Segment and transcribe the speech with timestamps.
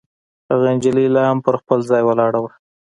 [0.49, 2.51] هغه نجلۍ لا هم پر خپل ځای ولاړه وه.